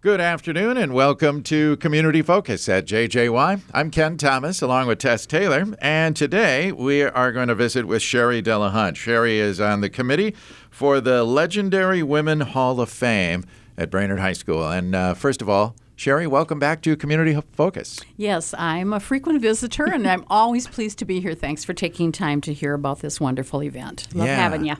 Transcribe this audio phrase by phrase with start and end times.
[0.00, 3.62] Good afternoon and welcome to Community Focus at JJY.
[3.74, 8.00] I'm Ken Thomas along with Tess Taylor, and today we are going to visit with
[8.00, 8.94] Sherri DelaHunt.
[8.94, 10.36] Sherri is on the committee
[10.70, 13.44] for the Legendary Women Hall of Fame
[13.76, 14.68] at Brainerd High School.
[14.70, 17.98] And uh, first of all, Sherri, welcome back to Community Focus.
[18.16, 21.34] Yes, I'm a frequent visitor and I'm always pleased to be here.
[21.34, 24.06] Thanks for taking time to hear about this wonderful event.
[24.14, 24.36] Love Yeah.
[24.36, 24.76] having you.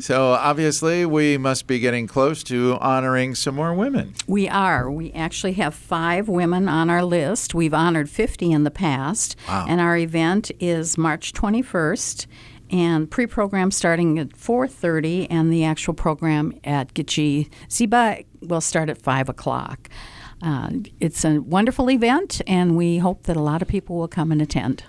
[0.00, 4.14] So, obviously, we must be getting close to honoring some more women.
[4.26, 4.90] We are.
[4.90, 7.54] We actually have five women on our list.
[7.54, 9.36] We've honored 50 in the past.
[9.46, 9.66] Wow.
[9.68, 12.26] And our event is March 21st
[12.70, 19.02] and pre-program starting at 4.30 and the actual program at Gitche Ziba will start at
[19.02, 19.88] 5 o'clock.
[20.42, 24.32] Uh, it's a wonderful event and we hope that a lot of people will come
[24.32, 24.84] and attend.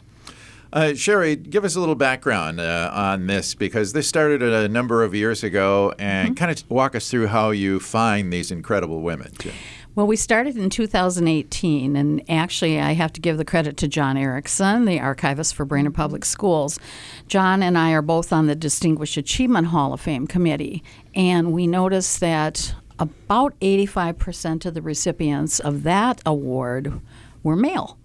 [0.73, 5.03] Uh, Sherri, give us a little background uh, on this because this started a number
[5.03, 9.31] of years ago, and kind of walk us through how you find these incredible women.
[9.33, 9.51] too.
[9.93, 14.15] Well, we started in 2018, and actually, I have to give the credit to John
[14.15, 16.79] Erickson, the archivist for Brainerd Public Schools.
[17.27, 20.81] John and I are both on the Distinguished Achievement Hall of Fame committee,
[21.13, 27.01] and we noticed that about 85% of the recipients of that award
[27.43, 27.97] were male.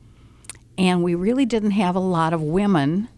[0.78, 3.08] And we really didn't have a lot of women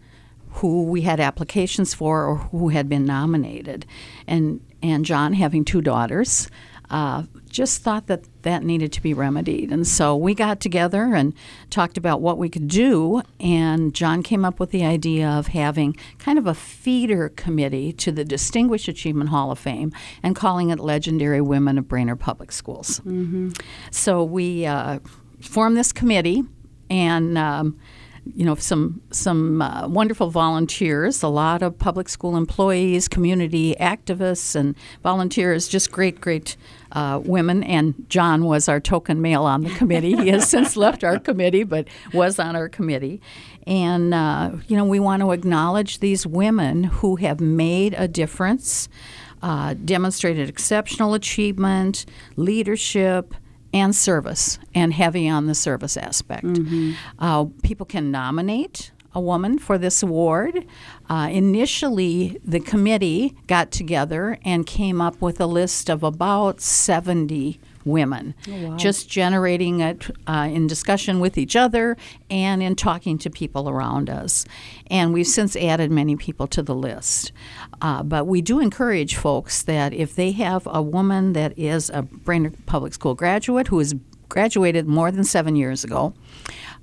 [0.51, 3.87] who we had applications for or who had been nominated.
[4.27, 6.49] And, and John, having two daughters,
[6.91, 9.71] uh, just thought that that needed to be remedied.
[9.71, 11.35] And so we got together and
[11.69, 13.23] talked about what we could do.
[13.39, 18.11] And John came up with the idea of having kind of a feeder committee to
[18.11, 19.93] the Distinguished Achievement Hall of Fame
[20.23, 23.03] and calling it Legendary Women of Brainerd Public Schools.
[23.91, 25.01] So we uh,
[25.41, 26.45] formed this committee
[26.91, 27.79] and um,
[28.35, 34.55] you know some some uh, wonderful volunteers, a lot of public school employees, community activists,
[34.55, 35.69] and volunteers.
[35.69, 36.57] Just great, great
[36.93, 37.63] uh, women.
[37.63, 40.17] And John was our token male on the committee.
[40.17, 43.21] he has since left our committee, but was on our committee.
[43.67, 48.89] And uh, you know we want to acknowledge these women who have made a difference,
[49.43, 52.05] uh, demonstrated exceptional achievement,
[52.37, 53.35] leadership
[53.73, 56.47] and service, and heavy on the service aspect.
[57.19, 60.65] Uh, people can nominate a woman for this award.
[61.09, 67.59] Uh, initially, the committee got together and came up with a list of about 70
[67.85, 68.35] women,
[68.77, 71.97] just generating it uh, in discussion with each other
[72.31, 74.45] and in talking to people around us.
[74.91, 77.33] And we've since added many people to the list.
[77.81, 82.03] Uh, but we do encourage folks that if they have a woman that is a
[82.03, 83.95] Brainerd Public School graduate who has
[84.29, 86.13] graduated more than seven years ago,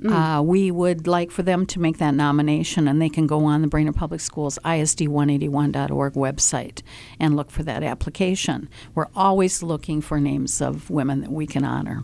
[0.08, 3.62] uh, we would like for them to make that nomination, and they can go on
[3.62, 6.82] the Brainerd Public Schools ISD181.org website
[7.20, 8.70] and look for that application.
[8.94, 12.04] We're always looking for names of women that we can honor.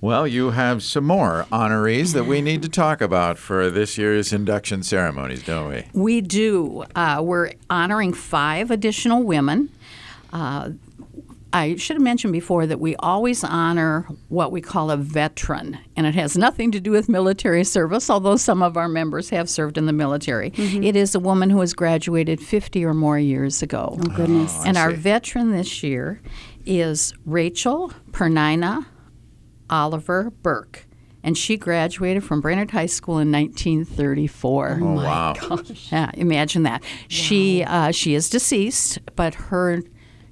[0.00, 4.32] Well, you have some more honorees that we need to talk about for this year's
[4.32, 5.84] induction ceremonies, don't we?
[5.92, 6.84] We do.
[6.94, 9.70] Uh, we're honoring five additional women.
[10.32, 10.70] Uh,
[11.52, 16.06] I should have mentioned before that we always honor what we call a veteran, and
[16.06, 19.78] it has nothing to do with military service, although some of our members have served
[19.78, 20.52] in the military.
[20.56, 23.98] It is a woman who has graduated 50 or more years ago.
[23.98, 24.54] Oh, goodness.
[24.60, 26.20] I and our veteran this year
[26.66, 28.84] is Rachel Pernina
[29.70, 30.84] Oliver Burke.
[31.22, 34.78] And she graduated from Brainerd High School in 1934.
[34.80, 35.34] Oh, wow.
[35.90, 36.82] Yeah, imagine that.
[37.08, 39.82] She uh, she is deceased, but her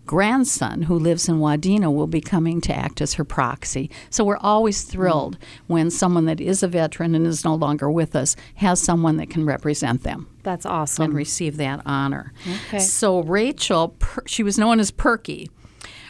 [0.07, 3.91] grandson, who lives in Wadena, will be coming to act as her proxy.
[4.11, 4.91] So we're always hmm.
[4.91, 9.17] thrilled when someone that is a veteran and is no longer with us has someone
[9.19, 11.05] that can represent them That's awesome.
[11.07, 12.33] and receive that honor.
[12.69, 12.79] Okay.
[12.79, 15.51] So Rachel, per, she was known as Perky.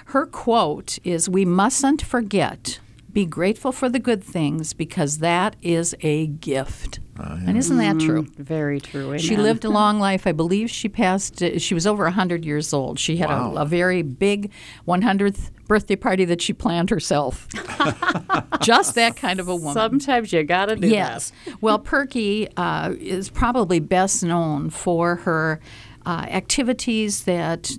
[0.06, 2.78] Her quote is, "We mustn't forget."
[3.12, 7.00] Be grateful for the good things because that is a gift.
[7.18, 8.26] And isn't that true?
[8.38, 9.18] Very true.
[9.18, 10.26] She lived a long life.
[10.26, 12.98] I believe she passed, uh, she was over 100 years old.
[12.98, 13.54] She had Wow.
[13.56, 14.50] a, a very big
[14.86, 17.48] 100th birthday party that she planned herself.
[18.62, 19.74] Just that kind of a woman.
[19.74, 21.32] Sometimes you gotta do Yes.
[21.60, 25.60] well, Perky uh, is probably best known for her
[26.04, 27.70] uh, activities that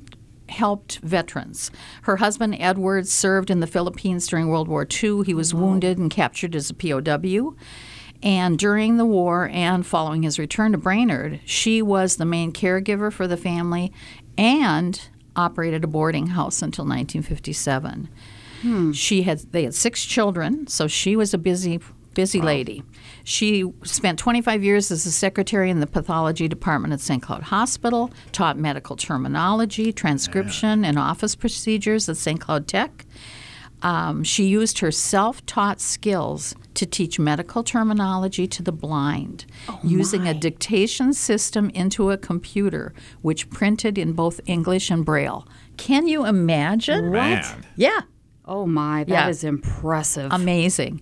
[0.50, 1.72] helped veterans.
[2.04, 5.24] Her husband, Edward, served in the Philippines during World War II.
[5.26, 7.56] He was wounded and captured as a POW.
[8.24, 13.12] And during the war and following his return to Brainerd, she was the main caregiver
[13.12, 13.92] for the family
[14.38, 15.00] and
[15.36, 18.10] operated a boarding house until 1957.
[18.62, 18.92] Hmm.
[18.92, 21.80] She had they had six children, so she was a busy
[22.16, 22.84] busy lady.
[23.24, 27.22] She spent 25 years as a secretary in the pathology department at St.
[27.22, 32.42] Cloud Hospital, taught medical terminology, transcription, and office procedures at St.
[32.42, 33.06] Cloud Tech.
[33.84, 39.46] Um, she used her self taught skills to teach medical terminology to the blind,
[39.84, 45.48] using a dictation system into a computer, which printed in both English and Braille.
[45.78, 47.12] Can you imagine?
[47.12, 47.66] Man.
[47.76, 48.02] Yeah.
[48.48, 49.50] Oh my, that is Yeah.
[49.50, 50.32] impressive.
[50.32, 51.02] Amazing.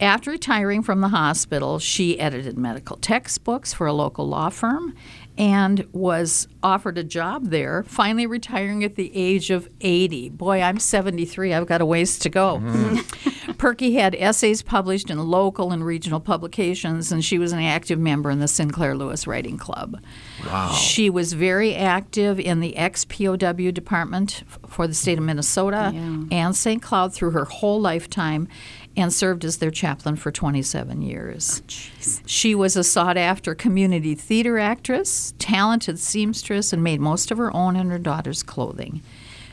[0.00, 4.94] After retiring from the hospital, she edited medical textbooks for a local law firm
[5.38, 10.30] and was offered a job there, finally retiring at the age of 80.
[10.30, 11.52] Boy, I'm 73.
[11.52, 12.58] I've got a ways to go.
[12.58, 13.52] Mm-hmm.
[13.58, 18.30] Perky had essays published in local and regional publications, and she was an active member
[18.30, 20.00] in the Sinclair Lewis Writing Club.
[20.44, 20.70] Wow.
[20.72, 26.24] She was very active in the ex-POW department for the state of Minnesota Yeah.
[26.30, 26.82] and St.
[26.82, 28.48] Cloud through her whole lifetime
[28.96, 31.62] and served as their chaplain for 27 years.
[31.68, 37.38] Oh, she was a sought after community theater actress, talented seamstress, and made most of
[37.38, 39.02] her own and her daughter's clothing.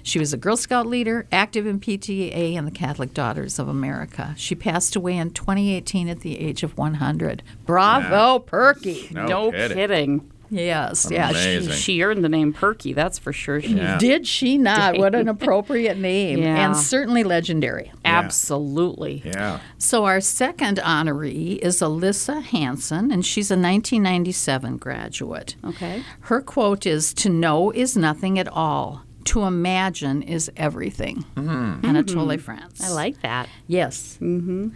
[0.05, 4.33] She was a Girl Scout leader, active in PTA and the Catholic Daughters of America.
[4.37, 7.41] She passed away in 2018 at the age of 100.
[7.65, 9.07] Bravo, Perky!
[9.11, 9.77] No, no kidding.
[9.77, 10.31] kidding.
[10.55, 11.29] Yes, yeah.
[11.29, 11.73] she- Amazing.
[11.73, 13.61] She earned the name Perky, that's for sure.
[13.61, 13.97] She Yeah.
[13.97, 14.97] Did she not?
[14.97, 16.39] What an appropriate name.
[16.43, 16.65] Yeah.
[16.65, 17.91] And certainly legendary.
[18.05, 19.21] Absolutely.
[19.25, 19.59] Yeah.
[19.77, 25.55] So, our second honoree is Alyssa Hanson, and she's a 1997 graduate.
[25.63, 26.03] Okay.
[26.21, 31.25] Her quote is To know is nothing at all, to imagine is everything.
[31.37, 32.81] Anatole France.
[32.83, 33.47] I like that.
[33.67, 34.17] Yes.
[34.21, 34.69] Mm-hmm.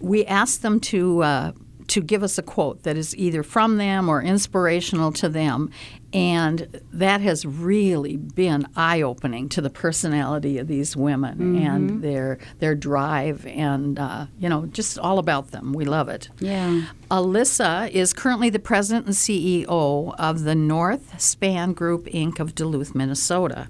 [0.00, 1.52] We asked them to uh,
[1.90, 5.70] to give us a quote that is either from them or inspirational to them,
[6.12, 12.38] and that has really been eye opening to the personality of these women and their
[12.60, 15.72] their drive and uh, you know just all about them.
[15.72, 16.28] We love it.
[16.38, 16.86] Yeah.
[17.10, 22.38] Alyssa is currently the president and CEO of the Northspan Group Inc.
[22.38, 23.68] of Duluth, Minnesota.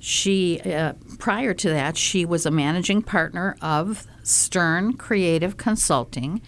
[0.00, 6.40] She, uh, prior to that, she was a managing partner of Stern Creative Consulting,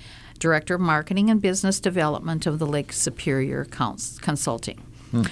[0.43, 4.79] director of marketing and business development of the Lake Superior Cons- Consulting.
[5.13, 5.23] Hmm.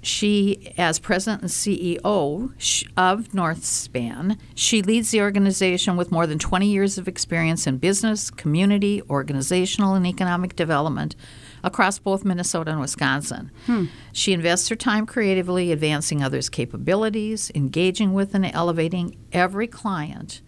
[0.00, 6.38] She, as president and CEO sh- of Northspan, she leads the organization with more than
[6.38, 11.16] 20 years of experience in business, community, organizational, and economic development
[11.62, 13.50] across both Minnesota and Wisconsin.
[13.66, 13.86] Hmm.
[14.12, 20.40] She invests her time creatively advancing others' capabilities, engaging with and elevating every client,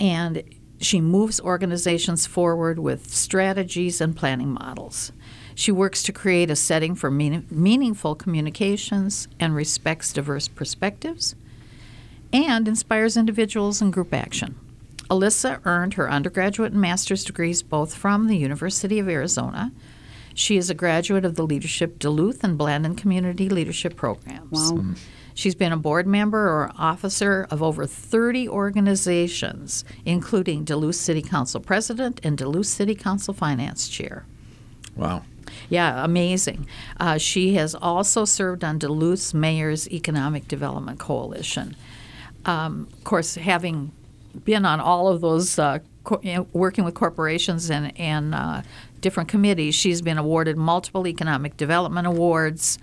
[0.00, 0.42] and
[0.84, 5.12] she moves organizations forward with strategies and planning models.
[5.54, 11.34] She works to create a setting for meaning, meaningful communications and respects diverse perspectives
[12.32, 14.56] and inspires individuals and group action.
[15.10, 19.70] Alyssa earned her undergraduate and master's degrees both from the University of Arizona.
[20.34, 24.50] She is a graduate of the Leadership Duluth and Blandin Community Leadership Programs.
[24.50, 24.78] Wow.
[24.78, 24.98] Mm.
[25.34, 31.60] She's been a board member or officer of over 30 organizations, including Duluth City Council
[31.60, 34.24] President and Duluth City Council Finance Chair.
[34.96, 35.24] Wow.
[35.68, 36.66] Yeah, amazing.
[36.98, 41.76] Uh, she has also served on Duluth's Mayor's Economic Development Coalition.
[42.44, 43.92] Um, of course, having
[44.44, 48.62] been on all of those, uh, co- you know, working with corporations and, and uh,
[49.00, 52.78] different committees, she's been awarded multiple economic development awards.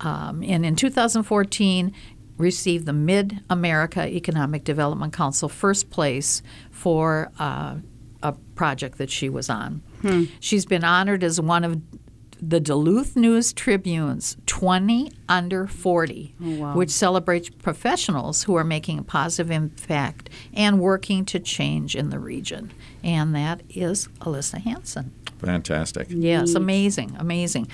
[0.00, 1.92] Um, and in 2014,
[2.36, 7.76] received the Mid America Economic Development Council first place for uh,
[8.22, 9.82] a project that she was on.
[10.40, 11.82] She's been honored as one of
[12.40, 16.74] the Duluth News Tribune's 20 under 40, wow.
[16.74, 22.18] which celebrates professionals who are making a positive impact and working to change in the
[22.20, 22.72] region.
[23.02, 25.12] And that is Alyssa Hanson.
[25.38, 26.08] Fantastic.
[26.10, 27.68] Yes, amazing, amazing.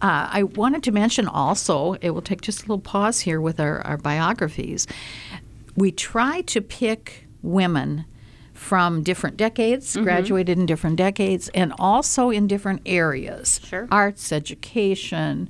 [0.00, 3.60] Uh, I wanted to mention also, it will take just a little pause here with
[3.60, 4.86] our, our biographies.
[5.76, 8.04] We try to pick women
[8.54, 13.88] from different decades, graduated in different decades, and also in different areas Sure.
[13.90, 15.48] arts, education.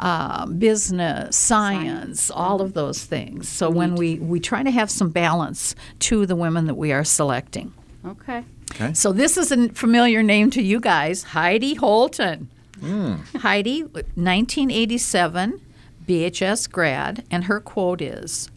[0.00, 3.48] Uh, business, science, all of those things.
[3.48, 7.04] So when we, we try to have some balance to the women that we are
[7.04, 7.72] selecting.
[8.04, 8.42] Okay.
[8.74, 8.92] Okay.
[8.94, 12.48] So this is a familiar name to you guys, Heidi Holtan.
[12.80, 13.14] Hmm.
[13.38, 15.60] Heidi, 1987,
[16.06, 18.50] BHS grad, and her quote is,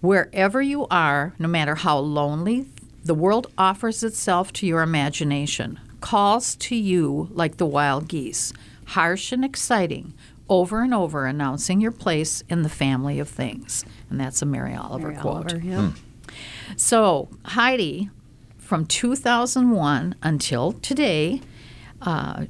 [0.00, 2.66] "Wherever you are, no matter how lonely,
[3.04, 8.52] the world offers itself to your imagination, calls to you like the wild geese,
[8.86, 10.12] harsh and exciting."
[10.50, 13.84] Over and over, announcing your place in the family of things.
[14.08, 15.52] And that's a Mary Oliver Mary quote.
[15.52, 15.88] Oliver, yeah.
[15.88, 15.94] Hmm.
[16.76, 18.08] So, Heidi,
[18.68, 21.40] from 2001 until today,
[22.02, 22.44] uh,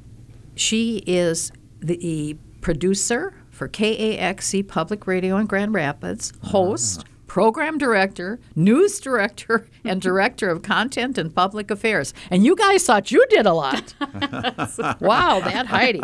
[0.53, 8.99] she is the producer for KAXE Public Radio in Grand Rapids, host, program director, news
[8.99, 12.13] director, and director of content and public affairs.
[12.29, 13.93] And you guys thought you did a lot.
[14.99, 16.01] wow, that Heidi.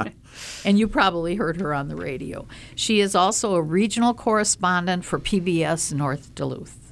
[0.64, 2.48] And you probably heard her on the radio.
[2.74, 6.85] She is also a regional correspondent for PBS North Duluth.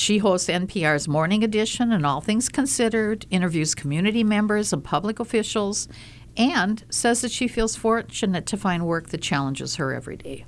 [0.00, 5.88] She hosts NPR's Morning Edition and All Things Considered, interviews community members and public officials,
[6.38, 10.46] and says that she feels fortunate to find work that challenges her every day.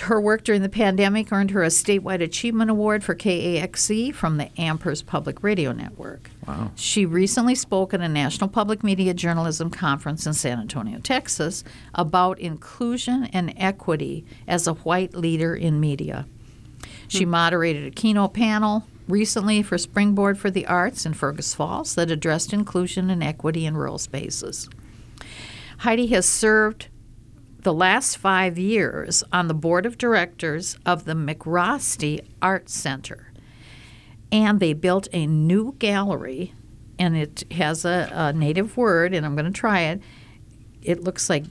[0.00, 4.46] Her work during the pandemic earned her a statewide achievement award for KAXE from the
[4.56, 6.30] Ampers Public Radio Network.
[6.48, 6.70] Wow.
[6.74, 11.62] She recently spoke at a National Public Media Journalism Conference in San Antonio, Texas,
[11.94, 16.24] about inclusion and equity as a white leader in media.
[17.12, 17.30] She hmm.
[17.30, 22.54] moderated a keynote panel recently for Springboard for the Arts in Fergus Falls that addressed
[22.54, 24.70] inclusion and equity in rural spaces.
[25.80, 26.88] Heidi has served
[27.60, 33.30] the last five years on the board of directors of the MacRostie Art Center.
[34.30, 36.54] And they built a new gallery,
[36.98, 40.00] and it has a, a native word, and I'm going to try it.
[40.80, 41.44] It looks like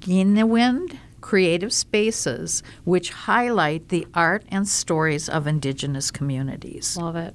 [0.00, 6.96] Ginawind Creative Spaces, which highlight the art and stories of indigenous communities.
[6.96, 7.34] Love it.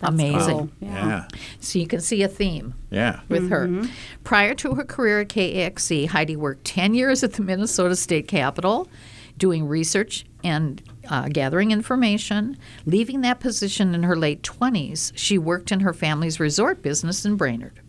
[0.00, 0.38] Amazing.
[0.40, 0.70] cool.
[0.80, 1.28] Yeah.
[1.60, 3.20] So you can see a theme Yeah.
[3.28, 3.82] with her.
[4.24, 8.88] Prior to her career at KAXE, Heidi worked 10 years at the Minnesota State Capitol
[9.36, 12.56] doing research and uh, gathering information.
[12.86, 17.36] Leaving that position in her late 20s, she worked in her family's resort business in
[17.36, 17.80] Brainerd.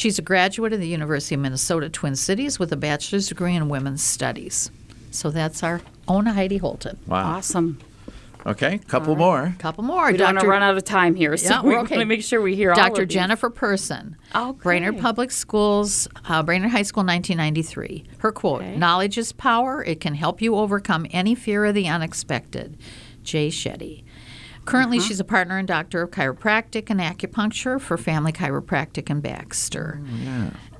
[0.00, 3.68] She's a graduate of the University of Minnesota Twin Cities with a bachelor's degree in
[3.68, 4.70] women's studies.
[5.10, 6.96] So that's our own Heidi Holtan.
[7.06, 7.36] Wow.
[7.36, 7.78] Awesome.
[8.46, 8.78] Okay.
[8.88, 9.54] Couple more.
[9.58, 10.10] Couple more.
[10.10, 10.48] We don't want to Dr.
[10.48, 11.96] run out of time here, so Yeah, we we're okay.
[11.96, 13.04] want to make sure we hear all Dr.
[13.04, 14.16] Jennifer Person.
[14.34, 14.58] Okay.
[14.62, 18.04] Brainerd Public Schools, uh, Brainerd High School, 1993.
[18.20, 18.76] Her quote Okay.
[18.78, 19.84] Knowledge is power.
[19.84, 22.78] It can help you overcome any fear of the unexpected.
[23.22, 24.04] Jay Shetty.
[24.70, 25.06] Currently, Uh-huh.
[25.08, 30.00] she's a partner and doctor of chiropractic and acupuncture for Family Chiropractic in Baxter.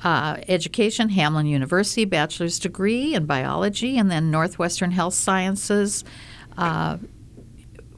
[0.04, 6.04] Uh, education, Hamline University, bachelor's degree in biology, and then Northwestern Health Sciences
[6.56, 6.98] uh,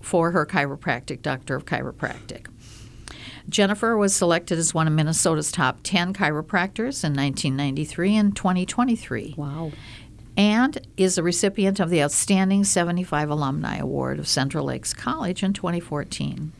[0.01, 2.47] for her chiropractic, doctor of chiropractic.
[3.49, 9.73] Jennifer was selected as one of Minnesota's top 10 chiropractors in 1993 and 2023, Wow.
[10.37, 15.53] And is a recipient of the Outstanding 75 Alumni Award of Central Lakes College in
[15.53, 16.53] 2014.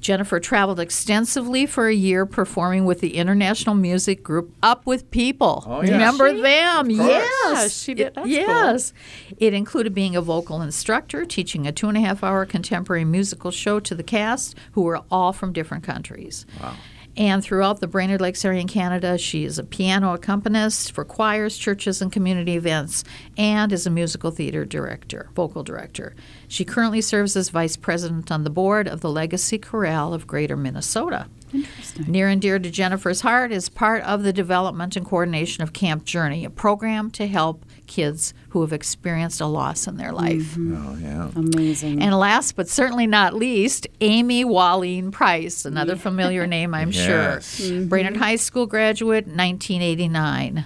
[0.00, 5.62] Jennifer traveled extensively for a year performing with the international music group Up With People.
[5.64, 5.92] Oh, yeah.
[5.92, 6.90] Remember She- them?
[6.90, 7.80] Yes.
[7.80, 8.08] She did.
[8.08, 8.34] It- That's cool.
[8.34, 8.92] yes.
[9.38, 13.52] It included being a vocal instructor, teaching a two and a half hour contemporary musical
[13.52, 16.46] show to the cast, who were all from different countries.
[16.60, 16.74] Wow.
[17.16, 21.58] And throughout the Brainerd Lakes area in Canada, she is a piano accompanist for choirs,
[21.58, 23.04] churches, and community events,
[23.36, 26.14] and is a musical theater director, vocal director.
[26.48, 30.56] She currently serves as vice president on the board of the Legacy Chorale of Greater
[30.56, 31.28] Minnesota.
[31.52, 32.10] Interesting.
[32.10, 36.04] Near and dear to Jennifer's heart is part of the development and coordination of Camp
[36.04, 40.54] Journey, a program to help kids who have experienced a loss in their life.
[40.54, 40.86] Mm-hmm.
[40.86, 41.30] Oh, yeah.
[41.36, 42.00] Amazing.
[42.00, 47.56] And last but certainly not least, Amy Walleen Price, another familiar name, I'm Yes.
[47.56, 47.82] sure.
[47.86, 50.64] Brainerd High School graduate, 1989.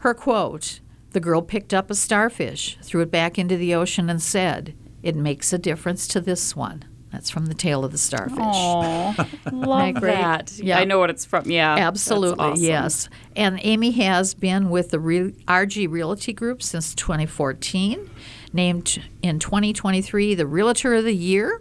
[0.00, 0.80] Her quote
[1.12, 5.16] The girl picked up a starfish, threw it back into the ocean, and said, It
[5.16, 6.84] makes a difference to this one.
[7.12, 8.38] That's from the tale of the starfish.
[8.38, 10.52] Aw, love that.
[10.58, 10.78] Yeah.
[10.78, 11.50] I know what it's from.
[11.50, 12.62] Yeah, Absolutely, awesome.
[12.64, 13.08] yes.
[13.34, 18.08] And Amy has been with the Re- RG Realty Group since 2014,
[18.52, 21.60] named in 2023 the Realtor of the Year.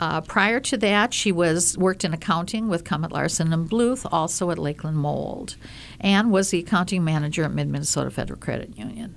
[0.00, 4.50] Uh, prior to that, she was worked in accounting with Comet Larson and Bluth, also
[4.50, 5.56] at Lakeland Mold,
[6.00, 9.14] and was the accounting manager at Mid Minnesota Federal Credit Union.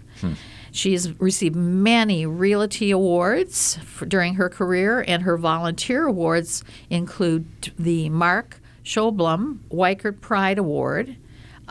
[0.72, 7.46] She has received many realty awards for, during her career, and her volunteer awards include
[7.80, 11.16] the Mark Schoblum Weichert Pride Award,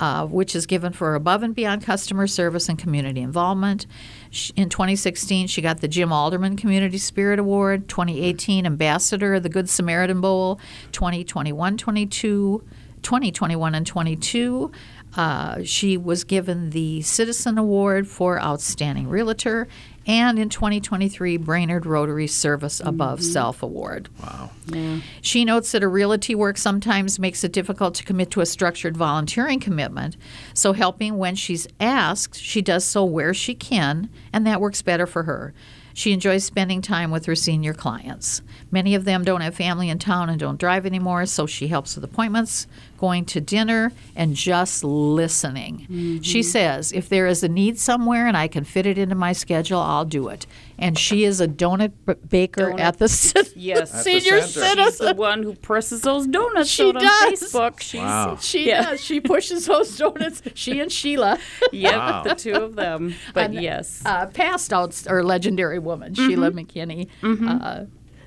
[0.02, 3.86] uh, which is given for above and beyond customer service and community involvement.
[4.32, 7.88] Sh- In 2016, she got the Jim Alderman Community Spirit Award.
[7.88, 10.58] 2018, Ambassador of the Good Samaritan Bowl.
[10.90, 12.64] 2021, 22,
[13.02, 14.72] 2021 and 22.
[15.14, 19.68] Uh, she was given the Citizen Award for Outstanding Realtor,
[20.06, 23.30] and in 2023, Brainerd Rotary Service Above mm-hmm.
[23.30, 24.08] Self Award.
[24.20, 24.50] Wow.
[24.66, 25.00] Yeah.
[25.20, 28.96] She notes that her realty work sometimes makes it difficult to commit to a structured
[28.96, 30.16] volunteering commitment,
[30.54, 35.06] so helping when she's asked, she does so where she can, and that works better
[35.06, 35.54] for her.
[35.94, 38.42] She enjoys spending time with her senior clients.
[38.70, 41.94] Many of them don't have family in town and don't drive anymore, so she helps
[41.94, 42.66] with appointments,
[42.98, 45.86] going to dinner, and just listening.
[46.22, 46.42] She mm-hmm.
[46.42, 49.80] says, If there is a need somewhere and I can fit it into my schedule,
[49.80, 50.46] I'll do it.
[50.82, 53.78] And she is a donut b- baker Donut- at the cen- Yes.
[53.94, 54.42] At the senior center.
[54.42, 54.66] She's the
[54.98, 55.16] citizen.
[55.16, 57.40] one who presses those donuts She out on does.
[57.42, 57.80] Facebook.
[57.80, 58.36] She's Wow.
[58.40, 58.82] She Yeah.
[58.90, 59.00] does.
[59.00, 60.42] She pushes those donuts.
[60.54, 61.38] She and Sheila,
[61.72, 62.22] Yep, Wow.
[62.24, 63.14] the two of them.
[63.32, 64.02] But And, yes.
[64.04, 67.08] uh, passed out or legendary woman, Sheila McKinney.
[67.22, 67.84] Uh,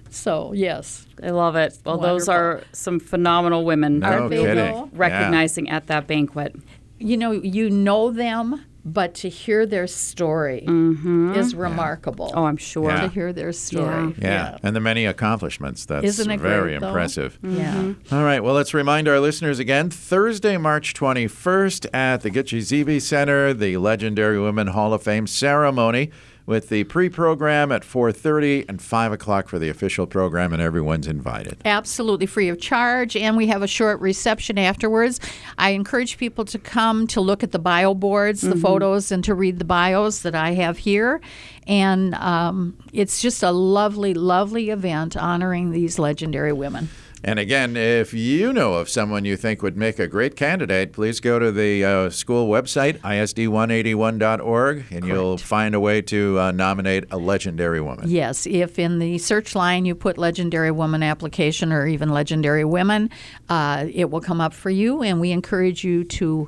[0.10, 1.78] so yes, I love it.
[1.86, 4.56] Well, those are some phenomenal women No Are they kidding.
[4.56, 4.64] though?
[4.86, 4.86] Yeah.
[4.94, 6.56] recognizing at that banquet.
[6.98, 11.34] you know you know them, but to hear their story mm-hmm.
[11.34, 12.32] is remarkable.
[12.36, 12.92] Oh, I'm sure.
[12.92, 13.02] Yeah.
[13.02, 14.60] To hear their story, Yeah.
[14.62, 15.86] And the many accomplishments.
[15.86, 16.88] That's Isn't it very great, though?
[16.90, 17.40] impressive.
[17.42, 17.74] yeah.
[17.74, 18.16] Mm-hmm.
[18.16, 18.44] All right.
[18.44, 24.40] Well, let's remind our listeners again Thursday, March 21st at the Gichi-ziibi Center, the Legendary
[24.40, 26.12] Women Hall of Fame ceremony
[26.46, 31.58] with the pre-program at 4.30 and 5 o'clock for the official program, and everyone's invited.
[31.66, 35.20] absolutely free of charge and we have a short reception afterwards.
[35.58, 39.34] I encourage people to come to look at the bio boards the photos and to
[39.34, 41.22] read the bios that i have here.
[41.68, 46.90] And um, it's just a lovely lovely event honoring these legendary women
[47.28, 51.20] And again, if you know of someone you think would make a great candidate, please
[51.20, 57.06] go to the uh, school website, isd181.org, and you'll find a way to uh, nominate
[57.10, 58.08] a legendary woman.
[58.08, 63.10] yes if in the search line you put legendary woman application or even legendary women
[63.50, 66.48] uh, it will come up for you and we encourage you to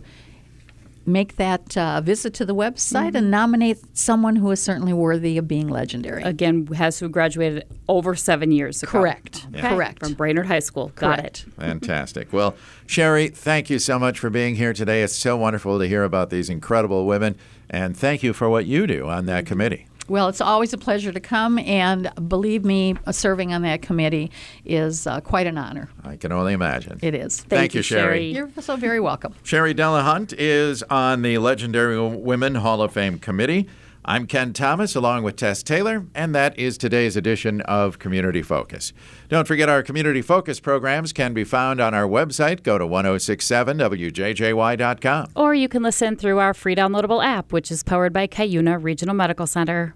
[1.07, 5.47] make that uh, visit to the website and nominate someone who is certainly worthy of
[5.47, 8.91] being legendary Again, has who graduated over seven years ago.
[8.91, 9.47] Correct.
[9.55, 9.69] Okay.
[9.69, 9.99] Correct.
[9.99, 10.91] From Brainerd High School.
[10.95, 11.45] Got it.
[11.57, 12.33] Fantastic.
[12.33, 15.01] Well, Sherri, thank you so much for being here today.
[15.01, 17.37] It's so wonderful to hear about these incredible women,
[17.69, 19.87] and thank you for what you do on that committee.
[20.07, 24.31] Well, it's always a pleasure to come, and believe me, uh, serving on that committee
[24.63, 25.89] is uh, quite an honor.
[26.03, 26.99] I can only imagine.
[27.01, 27.41] It is.
[27.41, 28.31] Thank you, Sherri.
[28.31, 29.35] You're so very welcome.
[29.43, 33.67] Sherri DelaHunt is on the Legendary Women Hall of Fame committee.
[34.09, 38.93] I'm Ken Thomas along with Tess Taylor, and that is today's edition of Community Focus.
[39.27, 42.63] Don't forget our Community Focus programs can be found on our website.
[42.63, 45.27] Go to 1067wjjy.com.
[45.35, 49.13] Or you can listen through our free downloadable app, which is powered by Cuyuna Regional
[49.13, 49.85] Medical Center.